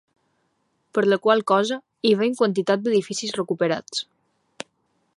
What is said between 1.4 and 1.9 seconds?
cosa,